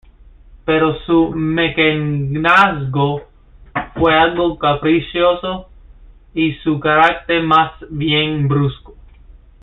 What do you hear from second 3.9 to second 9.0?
fue algo caprichoso, y su carácter más bien brusco.